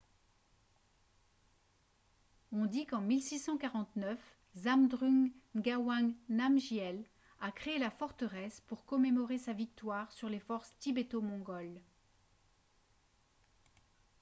on 2.51 2.65
dit 2.65 2.87
qu'en 2.87 3.01
1649 3.01 4.17
zhabdrung 4.57 5.29
ngawang 5.53 6.09
namgyel 6.27 7.05
a 7.39 7.51
créé 7.51 7.77
la 7.77 7.91
forteresse 7.91 8.61
pour 8.61 8.83
commémorer 8.85 9.37
sa 9.37 9.53
victoire 9.53 10.11
sur 10.11 10.27
les 10.27 10.39
forces 10.39 10.75
tibéto-mongoles 10.79 11.81